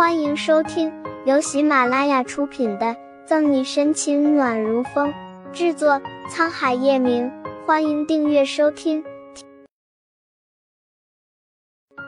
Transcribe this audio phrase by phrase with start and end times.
[0.00, 0.90] 欢迎收听
[1.26, 2.86] 由喜马拉雅出品的
[3.26, 5.12] 《赠你深情暖如风》，
[5.52, 7.30] 制作沧海夜明。
[7.66, 9.04] 欢迎订阅收听。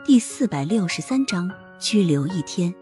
[0.07, 2.75] 第四百六十三章拘留一天。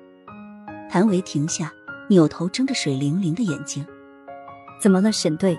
[0.89, 1.73] 谭维停下，
[2.09, 3.85] 扭头睁着水灵灵的眼睛
[4.81, 5.59] ：“怎么了，沈队？”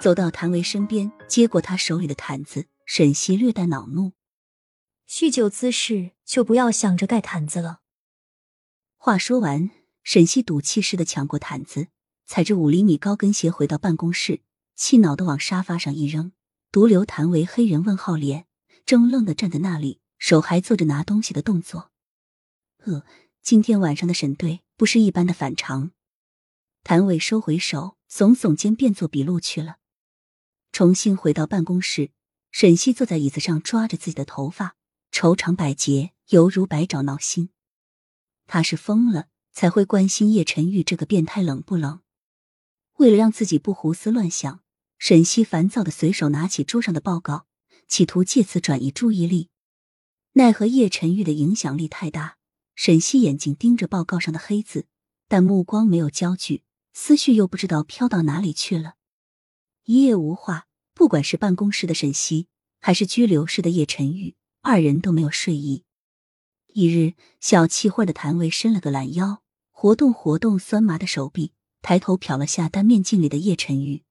[0.00, 2.66] 走到谭维身边，接过他手里的毯子。
[2.84, 4.10] 沈西略带恼怒
[5.08, 7.78] ：“酗酒滋事，就不要想着盖毯子了。”
[9.04, 9.68] 话说完，
[10.04, 11.88] 沈西赌气似的抢过毯子，
[12.24, 14.42] 踩着五厘米高跟鞋回到办公室，
[14.76, 16.30] 气恼的往沙发上一扔，
[16.70, 18.46] 独留谭维黑人问号脸，
[18.86, 21.90] 怔愣的站在那里，手还做着拿东西的动作。
[22.84, 23.04] 呃，
[23.42, 25.90] 今天晚上的沈队不是一般的反常。
[26.84, 29.78] 谭维收回手，耸耸肩，便做笔录去了。
[30.70, 32.12] 重新回到办公室，
[32.52, 34.76] 沈西坐在椅子上，抓着自己的头发，
[35.10, 37.50] 愁肠百结，犹如百爪挠心。
[38.46, 42.00] 他是疯了才会关心叶晨玉这个变态冷不冷？
[42.98, 44.62] 为了让自己不胡思乱想，
[44.98, 47.46] 沈西烦躁的随手拿起桌上的报告，
[47.88, 49.48] 企图借此转移注意力。
[50.34, 52.36] 奈何叶晨玉的影响力太大，
[52.74, 54.86] 沈西眼睛盯着报告上的黑字，
[55.28, 58.94] 但目光没有焦距，思绪又不知道飘到哪里去了。
[59.84, 62.46] 一夜无话，不管是办公室的沈西，
[62.80, 65.84] 还是拘留室的叶晨玉，二人都没有睡意。
[66.74, 74.04] 一日，小气会的谭维伸了个懒腰，活动活动酸麻的手臂，抬头瞟了下单面镜里的叶晨玉。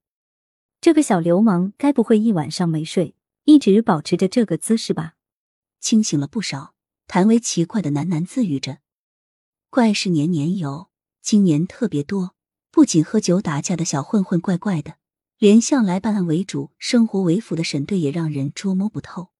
[0.80, 5.14] 这个小流氓该不会一晚上没睡，一直保持着这个姿势吧？
[5.80, 6.74] 清醒了不少，
[7.08, 8.78] 谭维奇怪的喃喃自语着。
[9.68, 10.88] 怪事年年有，
[11.20, 12.36] 今年特别多。
[12.70, 14.94] 不仅喝酒打架的小混混怪怪的，
[15.38, 19.31] 连向来办案为主、生活为辅的沈队也让人捉摸不透。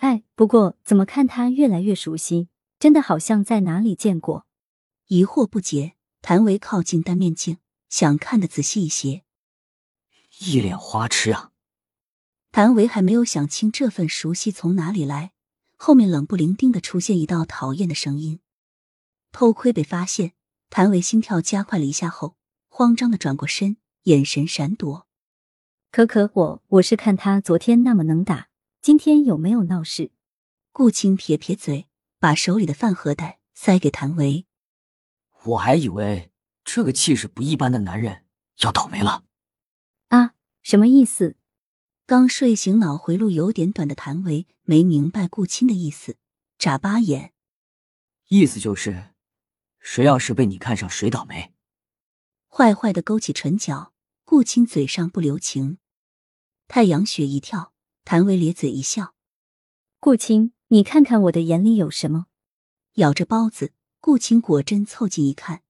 [0.00, 2.48] 哎，不过怎么看他越来越熟悉，
[2.78, 4.46] 真的好像在哪里见过。
[5.08, 7.58] 疑惑不解，谭维靠近单面镜，
[7.90, 9.24] 想看的仔细一些。
[10.38, 11.52] 一脸花痴啊！
[12.50, 15.32] 谭维还没有想清这份熟悉从哪里来，
[15.76, 18.40] 后面冷不伶仃的出现一道讨厌的声音。
[19.32, 20.32] 偷窥被发现，
[20.70, 22.36] 谭维心跳加快了一下后，
[22.68, 25.06] 慌张的转过身，眼神闪躲。
[25.92, 28.49] 可可，我我是看他昨天那么能打。
[28.82, 30.10] 今天有没有闹事？
[30.72, 31.86] 顾青撇撇嘴，
[32.18, 34.46] 把手里的饭盒袋塞给谭维。
[35.44, 36.32] 我还以为
[36.64, 38.24] 这个气势不一般的男人
[38.60, 39.24] 要倒霉了。
[40.08, 40.32] 啊，
[40.62, 41.36] 什么意思？
[42.06, 46.16] 刚睡醒、脑回路有点短的谭维没明白顾青的意思，
[46.56, 47.34] 眨巴眼。
[48.28, 49.10] 意思就是，
[49.78, 51.52] 谁要是被你看上，谁倒霉。
[52.48, 53.92] 坏坏的勾起唇角，
[54.24, 55.76] 顾青嘴上不留情。
[56.66, 57.74] 太阳穴一跳。
[58.12, 59.14] 谭维咧嘴一笑，
[60.00, 62.26] 顾青，你看看我的眼里有什么？
[62.94, 65.62] 咬着包子，顾青果真凑近一看，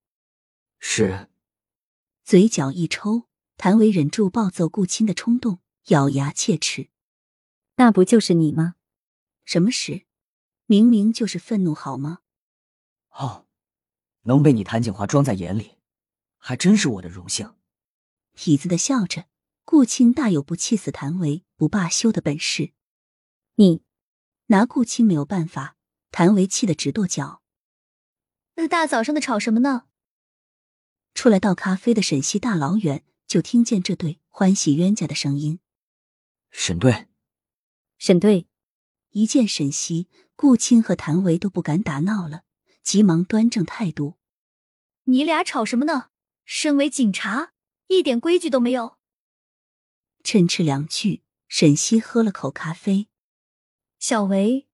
[0.78, 1.28] 是。
[2.24, 5.58] 嘴角一抽，谭维忍住暴揍顾青的冲动，
[5.88, 6.88] 咬牙切齿
[7.76, 8.76] ：“那不就是你吗？
[9.44, 10.06] 什么事？
[10.64, 12.20] 明明就是愤怒，好吗？”
[13.12, 13.44] 哦，
[14.22, 15.72] 能被你谭景华装在眼里，
[16.38, 17.54] 还真是我的荣幸。
[18.34, 19.26] 痞子的笑着。
[19.70, 22.72] 顾青大有不气死谭维不罢休的本事，
[23.54, 23.84] 你
[24.46, 25.76] 拿顾青没有办法。
[26.10, 27.40] 谭维气得直跺脚。
[28.56, 29.84] 那大早上的吵什么呢？
[31.14, 35.60] 出来倒咖啡的沈西大老远就听见这对欢喜冤家的声音。
[36.50, 37.06] 沈队，
[37.96, 38.48] 沈队，
[39.10, 42.42] 一见沈西，顾青和谭维都不敢打闹了，
[42.82, 44.18] 急忙端正态度。
[45.04, 46.10] 你俩吵什么呢？
[46.44, 47.52] 身为警察，
[47.86, 48.98] 一点规矩都没有。
[50.22, 53.08] 趁吃两句，沈西喝了口咖啡。
[53.98, 54.66] 小维，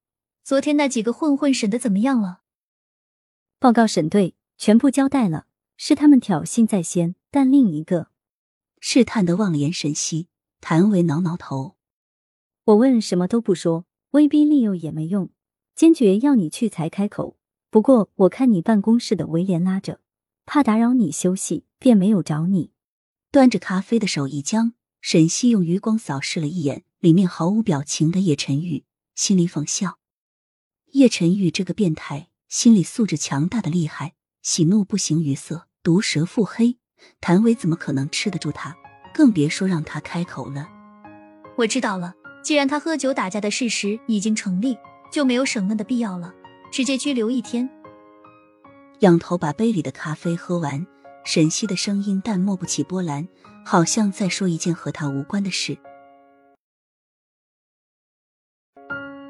[0.45, 2.43] 昨天那几个混混审的怎么样了？
[3.59, 5.47] 报告沈队，全部交代了，
[5.77, 8.11] 是他们挑衅在先，但另一个
[8.81, 10.29] 试探的望了眼沈西，
[10.61, 11.77] 谭维挠挠头。
[12.65, 15.31] 我问什么都不说，威逼利诱也没用，
[15.75, 17.39] 坚决要你去才开口。
[17.71, 20.00] 不过我看你办公室的围帘拉着，
[20.44, 22.73] 怕打扰你休息，便没有找你。
[23.31, 24.75] 端着咖啡的手一僵。
[25.08, 28.82] 沈西用余光扫视了一眼里面毫无表情的叶晨玉，
[29.14, 29.99] 心里讽笑：
[30.94, 36.79] 叶晨玉这个变态，心理素质强大的厉害，喜怒不形于色，毒舌腹黑。
[37.20, 38.76] 谭维怎么可能吃得住他？
[39.14, 40.69] 更别说让他开口了。
[41.56, 42.12] 我知道了，
[42.43, 44.76] 既然他喝酒打架的事实已经成立，
[45.12, 46.35] 就没有审问的必要了，
[46.73, 47.70] 直接拘留一天。
[49.03, 50.85] 仰头把杯里的咖啡喝完，
[51.26, 53.28] 沈西的声音淡漠不起波澜。
[53.69, 55.76] 好像在说一件和他无关的事。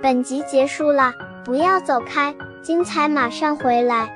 [0.02, 4.15] 本集结束了，不要走开，精彩马上回来。